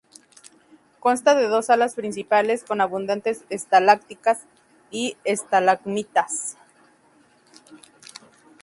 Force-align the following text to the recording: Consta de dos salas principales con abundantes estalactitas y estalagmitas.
Consta 0.99 1.35
de 1.35 1.47
dos 1.47 1.67
salas 1.67 1.93
principales 1.93 2.63
con 2.63 2.81
abundantes 2.81 3.41
estalactitas 3.51 4.39
y 4.89 5.15
estalagmitas. 5.25 6.57